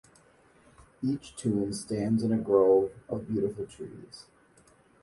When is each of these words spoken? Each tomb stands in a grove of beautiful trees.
Each 1.03 1.35
tomb 1.35 1.71
stands 1.73 2.23
in 2.23 2.31
a 2.33 2.37
grove 2.39 2.91
of 3.07 3.27
beautiful 3.27 3.67
trees. 3.67 4.25